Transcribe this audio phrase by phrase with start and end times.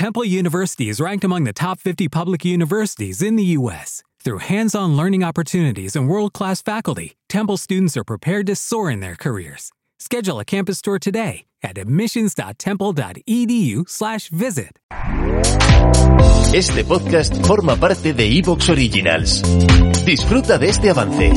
[0.00, 4.02] Temple University is ranked among the top 50 public universities in the U.S.
[4.24, 8.90] Through hands on learning opportunities and world class faculty, Temple students are prepared to soar
[8.90, 9.72] in their careers.
[9.98, 14.78] Schedule a campus tour today at admissions.temple.edu/slash visit.
[16.54, 19.42] Este podcast forma parte de Evox Originals.
[20.06, 21.30] Disfruta de este avance.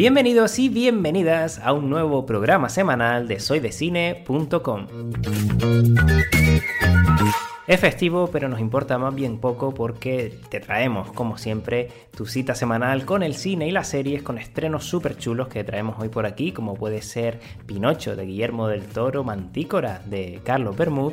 [0.00, 4.86] Bienvenidos y bienvenidas a un nuevo programa semanal de soydecine.com.
[7.66, 12.54] Es festivo, pero nos importa más bien poco porque te traemos, como siempre, tu cita
[12.54, 16.24] semanal con el cine y las series con estrenos súper chulos que traemos hoy por
[16.24, 21.12] aquí, como puede ser Pinocho de Guillermo del Toro, Mantícora de Carlos Bermud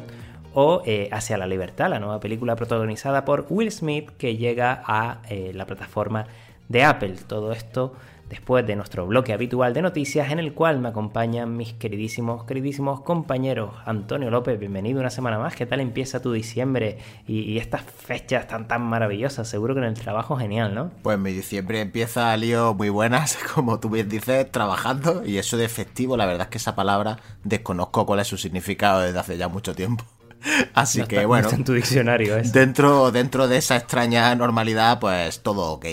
[0.54, 5.24] o eh, Hacia la Libertad, la nueva película protagonizada por Will Smith que llega a
[5.28, 6.26] eh, la plataforma
[6.70, 7.16] de Apple.
[7.28, 7.94] Todo esto
[8.30, 13.02] después de nuestro bloque habitual de noticias en el cual me acompañan mis queridísimos, queridísimos
[13.02, 13.72] compañeros.
[13.86, 15.56] Antonio López, bienvenido una semana más.
[15.56, 16.98] ¿Qué tal empieza tu diciembre
[17.28, 19.48] y, estas fechas tan tan maravillosas?
[19.48, 20.92] Seguro que en el trabajo genial, ¿no?
[21.02, 25.70] Pues mi diciembre empieza lío muy buenas, como tú bien dices, trabajando y eso de
[25.70, 29.48] festivo, la verdad es que esa palabra desconozco cuál es su significado desde hace ya
[29.48, 30.04] mucho tiempo.
[30.74, 35.86] Así que bueno, en tu diccionario dentro dentro de esa extraña normalidad, pues todo ok.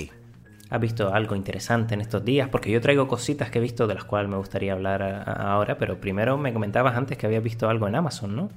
[0.71, 2.49] ¿Has visto algo interesante en estos días?
[2.49, 6.01] Porque yo traigo cositas que he visto de las cuales me gustaría hablar ahora, pero
[6.01, 8.51] primero me comentabas antes que habías visto algo en Amazon, ¿no?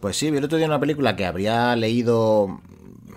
[0.00, 2.60] Pues sí, vi el otro día una película que habría leído,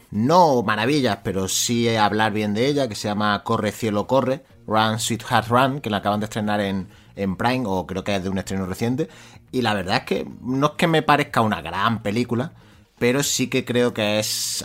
[0.09, 4.99] no maravillas, pero sí hablar bien de ella, que se llama Corre Cielo Corre, Run
[4.99, 8.29] Sweetheart Run, que la acaban de estrenar en, en Prime, o creo que es de
[8.29, 9.07] un estreno reciente.
[9.51, 12.53] Y la verdad es que no es que me parezca una gran película,
[13.01, 14.63] pero sí que creo que es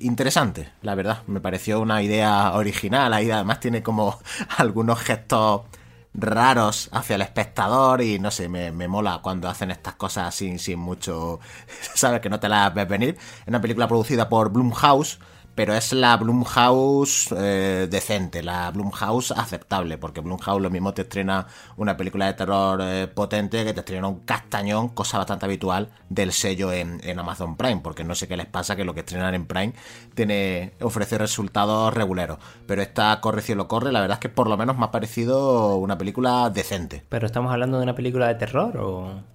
[0.00, 1.22] interesante, la verdad.
[1.26, 4.18] Me pareció una idea original, ahí además tiene como
[4.58, 5.62] algunos gestos
[6.12, 10.80] raros hacia el espectador y no sé, me, mola cuando hacen estas cosas sin, sin
[10.80, 11.40] mucho,
[11.94, 13.16] sabes que no te las ves venir.
[13.40, 15.18] Es una película producida por Blumhouse,
[15.54, 21.46] pero es la Blumhouse eh, decente, la Blumhouse aceptable, porque Blumhouse lo mismo te estrena
[21.76, 26.32] una película de terror eh, potente que te estrena un castañón, cosa bastante habitual del
[26.32, 29.46] sello en, Amazon Prime, porque no sé qué les pasa que lo que estrenan en
[29.46, 29.74] Prime
[30.14, 34.56] tiene ofrece resultados reguleros, pero esta Corre Cielo Corre, la verdad es que por lo
[34.56, 37.04] menos me ha parecido una película decente.
[37.08, 39.31] ¿Pero estamos hablando de una película de terror o...?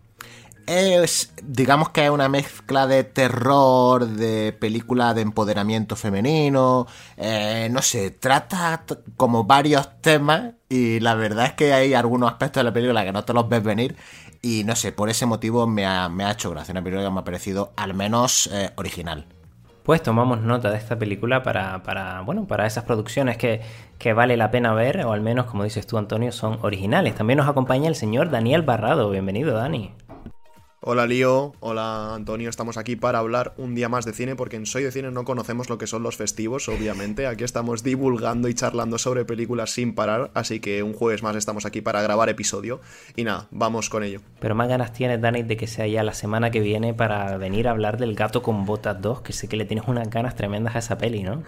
[0.67, 7.81] Es, digamos que es una mezcla de terror, de película de empoderamiento femenino, eh, no
[7.81, 8.83] sé, trata
[9.15, 13.13] como varios temas y la verdad es que hay algunos aspectos de la película que
[13.13, 13.95] no te los ves venir
[14.41, 17.23] y no sé, por ese motivo me ha, hecho gracia, una película que me ha
[17.23, 19.25] parecido al menos eh, original.
[19.83, 23.61] Pues tomamos nota de esta película para, para, bueno, para esas producciones que,
[23.97, 27.15] que vale la pena ver, o al menos, como dices tú, Antonio, son originales.
[27.15, 29.09] También nos acompaña el señor Daniel Barrado.
[29.09, 29.93] Bienvenido, Dani.
[30.89, 34.65] Hola Lío, hola Antonio, estamos aquí para hablar un día más de cine porque en
[34.65, 37.27] Soy de Cine no conocemos lo que son los festivos, obviamente.
[37.27, 41.65] Aquí estamos divulgando y charlando sobre películas sin parar, así que un jueves más estamos
[41.65, 42.79] aquí para grabar episodio.
[43.17, 44.21] Y nada, vamos con ello.
[44.39, 47.67] Pero más ganas tienes, Dani, de que sea ya la semana que viene para venir
[47.67, 50.77] a hablar del Gato con Botas 2, que sé que le tienes unas ganas tremendas
[50.77, 51.43] a esa peli, ¿no?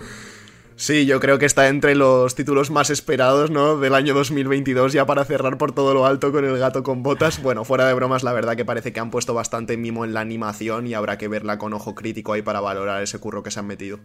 [0.80, 3.78] Sí, yo creo que está entre los títulos más esperados, ¿no?
[3.78, 7.44] Del año 2022, ya para cerrar por todo lo alto con el gato con botas.
[7.44, 10.22] Bueno, fuera de bromas, la verdad que parece que han puesto bastante mimo en la
[10.22, 13.60] animación y habrá que verla con ojo crítico ahí para valorar ese curro que se
[13.60, 14.00] han metido.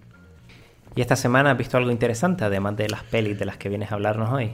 [0.96, 3.92] ¿Y esta semana has visto algo interesante, además de las pelis de las que vienes
[3.92, 4.50] a hablarnos hoy?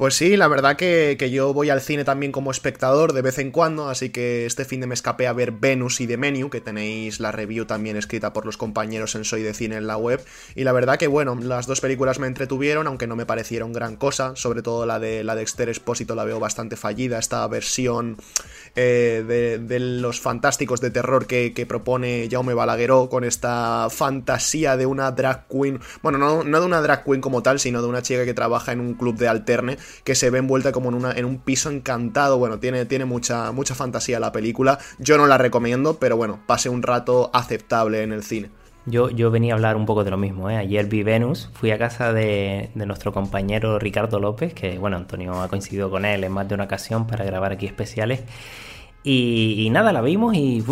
[0.00, 3.50] Pues sí, la verdad que, yo voy al cine también como espectador de vez en
[3.50, 6.62] cuando, así que este fin de me escapé a ver Venus y The Menu, que
[6.62, 10.24] tenéis la review también escrita por los compañeros en Soy de Cine en la web,
[10.54, 13.96] y la verdad que bueno, las dos películas me entretuvieron, aunque no me parecieron gran
[13.96, 18.16] cosa, sobre todo la de la de Esther Espósito la veo bastante fallida, esta versión
[18.76, 25.10] eh, de, los fantásticos de terror que, propone Jaume Balagueró con esta fantasía de una
[25.10, 28.24] drag queen, bueno, no, no de una drag queen como tal, sino de una chica
[28.24, 31.24] que trabaja en un club de alterne, que se ve envuelta como en, una, en
[31.24, 32.38] un piso encantado.
[32.38, 34.78] Bueno, tiene, tiene mucha, mucha fantasía la película.
[34.98, 38.50] Yo no la recomiendo, pero bueno, pase un rato aceptable en el cine.
[38.86, 40.48] Yo, yo venía a hablar un poco de lo mismo.
[40.50, 40.56] ¿eh?
[40.56, 45.48] Ayer vi Venus, fui a casa de, nuestro compañero Ricardo López, que bueno, Antonio ha
[45.48, 48.22] coincidido con él en más de una ocasión para grabar aquí especiales.
[49.02, 50.62] Y, nada, la vimos y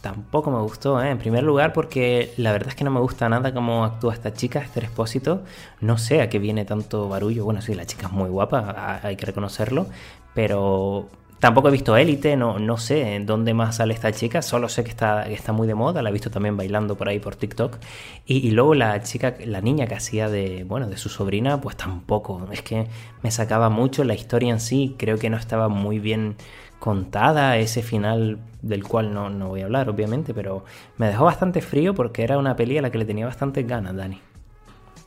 [0.00, 1.10] tampoco me gustó, ¿eh?
[1.10, 4.32] En primer lugar porque la verdad es que no me gusta nada cómo actúa esta
[4.32, 5.42] chica, este Expósito.
[5.80, 7.44] No sé a qué viene tanto barullo.
[7.44, 9.86] Bueno, sí, la chica es muy guapa, hay que reconocerlo.
[10.34, 14.70] Pero Tampoco he visto Élite, no, no sé en dónde más sale esta chica, solo
[14.70, 17.36] sé que está, está muy de moda, la he visto también bailando por ahí por
[17.36, 17.76] TikTok.
[18.24, 22.48] Y, luego la chica, la niña que hacía de, bueno, de su sobrina, pues tampoco.
[22.52, 22.86] Es que
[23.22, 26.36] me sacaba mucho la historia en sí, creo que no estaba muy bien
[26.78, 30.64] contada, ese final del cual no, no voy a hablar, obviamente, pero
[30.98, 33.94] me dejó bastante frío porque era una peli a la que le tenía bastantes ganas,
[33.94, 34.20] Dani.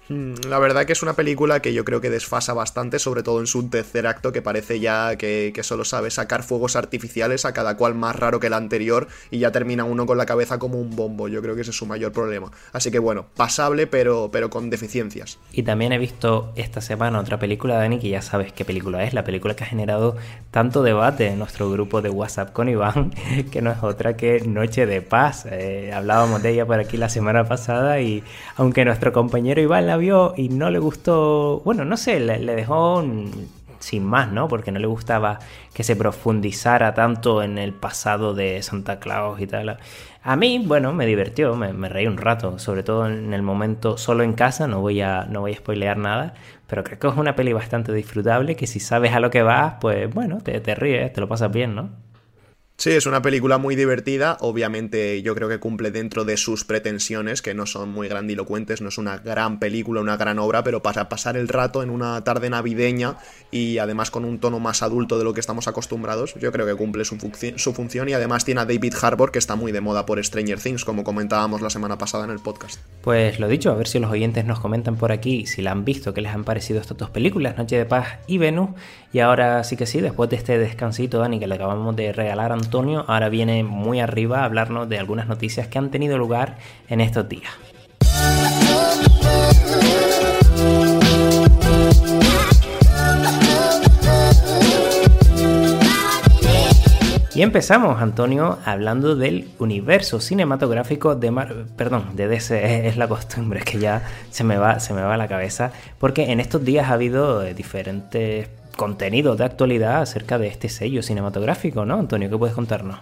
[0.10, 3.40] Mm, la verdad que es una película que yo creo que desfasa bastante, sobre todo
[3.40, 7.78] en su tercer acto, que parece ya que, solo sabe sacar fuegos artificiales a cada
[7.78, 10.96] cual más raro que el anterior y ya termina uno con la cabeza como un
[10.96, 11.28] bombo.
[11.28, 12.52] Yo creo que ese es su mayor problema.
[12.74, 15.38] Así que bueno, pasable pero, pero con deficiencias.
[15.52, 19.14] Y también he visto esta semana otra película, Dani, que ya sabes qué película es,
[19.14, 20.18] la película que ha generado
[20.50, 23.14] tanto debate en nuestro grupo de WhatsApp con Iván,
[23.52, 25.46] que no es otra que Noche de Paz.
[25.52, 28.24] Eh, hablábamos de ella por aquí la semana pasada y
[28.56, 33.04] aunque nuestro compañero Iván la vio y no le gustó, bueno, no sé, le, dejó
[33.80, 34.48] sin más, ¿no?
[34.48, 35.40] Porque no le gustaba
[35.74, 39.78] que se profundizara tanto en el pasado de Santa Claus y tal.
[40.24, 44.24] A mí, bueno, me divirtió, me, reí un rato, sobre todo en el momento solo
[44.24, 46.34] en casa, no voy a, no voy a spoilear nada,
[46.68, 49.76] pero creo que es una peli bastante disfrutable que si sabes a lo que vas,
[49.80, 52.09] pues bueno, te, te ríes, te lo pasas bien, ¿no?
[52.80, 57.42] Sí, es una película muy divertida, obviamente yo creo que cumple dentro de sus pretensiones,
[57.42, 61.10] que no son muy grandilocuentes, no es una gran película, una gran obra, pero para
[61.10, 63.18] pasar el rato en una tarde navideña
[63.52, 66.76] y además con un tono más adulto de lo que estamos acostumbrados, yo creo que
[66.76, 67.18] cumple su,
[67.58, 70.62] su función y además tiene a David Harbour, que está muy de moda por Stranger
[70.62, 72.80] Things, como comentábamos la semana pasada en el podcast.
[73.02, 75.84] Pues lo dicho, a ver si los oyentes nos comentan por aquí si la han
[75.84, 78.70] visto, qué les han parecido estas dos películas, Noche de Paz y Venus,
[79.12, 82.54] y ahora sí que sí, después de este descansito, Dani, que le acabamos de regalar
[82.54, 86.60] a Antonio, ahora viene muy arriba a hablarnos de algunas noticias que han tenido lugar
[86.88, 87.52] en estos días.
[97.34, 103.62] Y empezamos, Antonio, hablando del universo cinematográfico de Marvel, perdón, de DC, es la costumbre,
[103.62, 106.94] que ya se me va, se me va la cabeza, porque en estos días ha
[106.94, 112.30] habido eh, diferentes contenido de actualidad acerca de este sello cinematográfico, ¿no, Antonio?
[112.30, 112.98] ¿Qué puedes contarnos?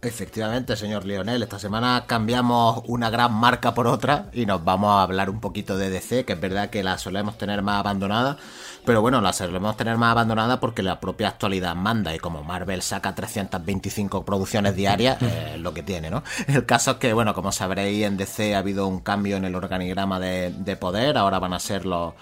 [0.00, 1.42] Efectivamente, señor Lionel.
[1.42, 5.76] Esta semana cambiamos una gran marca por otra y nos vamos a hablar un poquito
[5.76, 8.36] de DC, que es verdad que la solemos tener más abandonada,
[8.84, 12.80] pero bueno, la solemos tener más abandonada porque la propia actualidad manda y como Marvel
[12.80, 15.20] saca 325 producciones diarias,
[15.54, 16.22] es lo que tiene, ¿no?
[16.46, 19.56] El caso es que, bueno, como sabréis, en DC ha habido un cambio en el
[19.56, 22.14] organigrama de poder, ahora van a ser los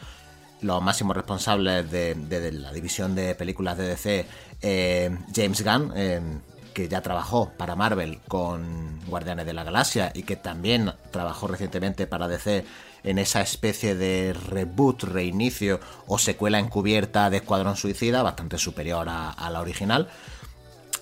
[0.62, 4.26] los máximos responsables de, la división de películas de DC,
[4.62, 6.20] eh, James Gunn, eh,
[6.74, 12.06] que ya trabajó para Marvel con Guardianes de la Galaxia y que también trabajó recientemente
[12.06, 12.64] para DC
[13.02, 19.50] en esa especie de reboot, reinicio o secuela encubierta de Escuadrón Suicida, bastante superior a,
[19.50, 20.08] la original.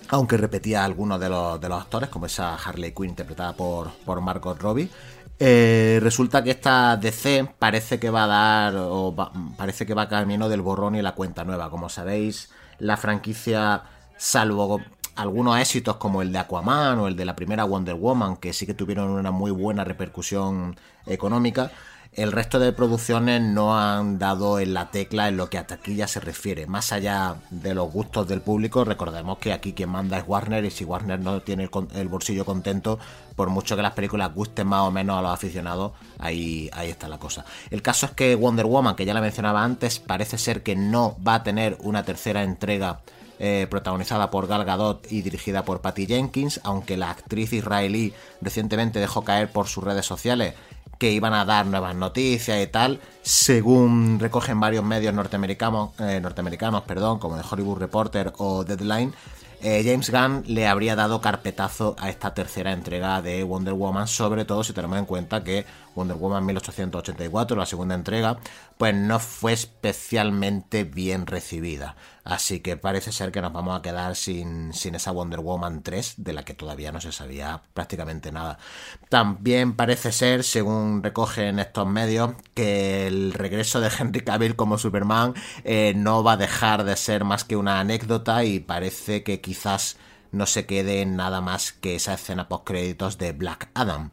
[0.07, 4.21] Aunque repetía algunos de los, de los actores, como esa Harley Quinn interpretada por, por
[4.21, 4.89] Margot Robbie.
[5.41, 9.15] Eh, resulta que esta DC parece que va a dar, o
[9.57, 11.69] parece que va camino del borrón y la cuenta nueva.
[11.69, 13.83] Como sabéis, la franquicia,
[14.17, 14.81] salvo
[15.15, 18.65] algunos éxitos como el de Aquaman o el de la primera Wonder Woman, que sí
[18.65, 21.71] que tuvieron una muy buena repercusión económica,
[22.13, 26.07] el resto de producciones no han dado en la tecla en lo que a taquilla
[26.07, 26.65] se refiere.
[26.65, 30.71] Más allá de los gustos del público, recordemos que aquí quien manda es Warner y
[30.71, 32.99] si Warner no tiene el, bolsillo contento,
[33.35, 37.07] por mucho que las películas gusten más o menos a los aficionados, ahí, ahí está
[37.07, 37.45] la cosa.
[37.69, 41.15] El caso es que Wonder Woman, que ya la mencionaba antes, parece ser que no
[41.25, 43.01] va a tener una tercera entrega
[43.41, 48.99] eh, protagonizada por Gal Gadot y dirigida por Patty Jenkins, aunque la actriz israelí recientemente
[48.99, 50.55] dejó caer por sus redes sociales
[50.99, 56.83] que iban a dar nuevas noticias y tal, según recogen varios medios norteamericanos, eh, norteamericanos
[56.83, 59.13] perdón, como The Hollywood Reporter o Deadline,
[59.61, 64.45] eh, James Gunn le habría dado carpetazo a esta tercera entrega de Wonder Woman, sobre
[64.45, 68.37] todo si tenemos en cuenta que Wonder Woman 1884, la segunda entrega,
[68.77, 71.95] pues no fue especialmente bien recibida.
[72.23, 76.15] Así que parece ser que nos vamos a quedar sin, sin esa Wonder Woman 3,
[76.17, 78.59] de la que todavía no se sabía prácticamente nada.
[79.09, 85.33] También parece ser, según recogen estos medios, que el regreso de Henry Cavill como Superman
[85.63, 89.97] eh, no va a dejar de ser más que una anécdota y parece que quizás
[90.31, 94.11] no se quede en nada más que esa escena post créditos de Black Adam.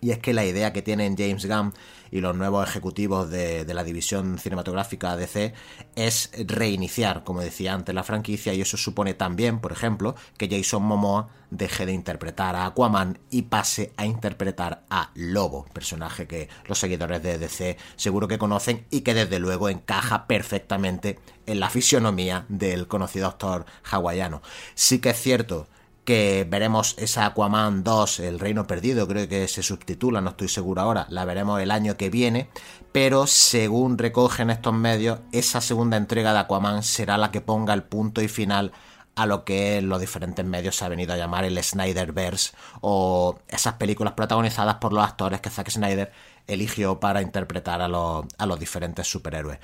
[0.00, 1.74] Y es que la idea que tienen James Gunn
[2.10, 5.52] y los nuevos ejecutivos de, la división cinematográfica DC
[5.94, 10.82] es reiniciar, como decía antes, la franquicia y eso supone también, por ejemplo, que Jason
[10.82, 16.78] Momoa deje de interpretar a Aquaman y pase a interpretar a Lobo, personaje que los
[16.78, 22.44] seguidores de DC seguro que conocen y que desde luego encaja perfectamente en la fisionomía
[22.48, 24.42] del conocido actor hawaiano.
[24.74, 25.68] Sí que es cierto
[26.04, 30.82] que veremos esa Aquaman 2, El Reino Perdido, creo que se subtitula, no estoy seguro
[30.82, 32.48] ahora, la veremos el año que viene,
[32.92, 37.82] pero según recogen estos medios, esa segunda entrega de Aquaman será la que ponga el
[37.82, 38.72] punto y final
[39.14, 43.74] a lo que los diferentes medios se ha venido a llamar el Snyderverse o esas
[43.74, 46.12] películas protagonizadas por los actores que Zack Snyder
[46.46, 49.58] eligió para interpretar a los, a los diferentes superhéroes.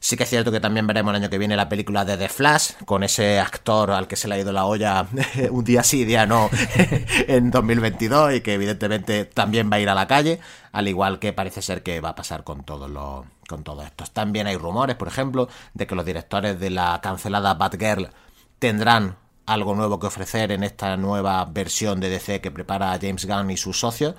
[0.00, 2.28] Sí que es cierto que también veremos el año que viene la película de The
[2.28, 5.06] Flash, con ese actor al que se le ha ido la olla
[5.50, 6.50] un día sí, día no,
[7.26, 10.38] en 2022 y que evidentemente también va a ir a la calle,
[10.72, 14.10] al igual que parece ser que va a pasar con todos los con todos estos.
[14.12, 18.10] También hay rumores, por ejemplo, de que los directores de la cancelada Batgirl
[18.58, 23.50] tendrán algo nuevo que ofrecer en esta nueva versión de DC que prepara James Gunn
[23.50, 24.14] y sus socios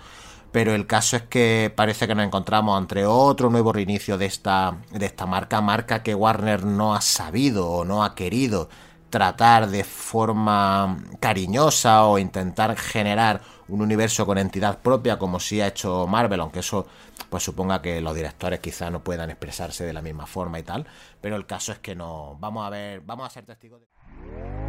[0.51, 4.77] pero el caso es que parece que nos encontramos ante otro nuevo reinicio de esta,
[4.91, 8.69] de esta marca, marca que Warner no ha sabido o no ha querido
[9.09, 15.67] tratar de forma cariñosa o intentar generar un universo con entidad propia como sí ha
[15.67, 16.87] hecho Marvel, aunque eso
[17.29, 20.87] pues suponga que los directores quizá no puedan expresarse de la misma forma y tal,
[21.21, 24.68] pero el caso es que no, vamos a ver, vamos a ser testigos de...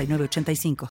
[0.05, 0.75] 85